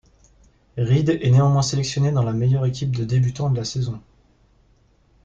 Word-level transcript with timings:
Reed 0.79 1.19
est 1.21 1.29
néanmoins 1.29 1.61
sélectionné 1.61 2.11
dans 2.11 2.23
la 2.23 2.33
meilleur 2.33 2.65
équipe 2.65 2.95
de 2.95 3.03
débutants 3.05 3.51
de 3.51 3.57
la 3.57 3.65
saison. 3.65 4.01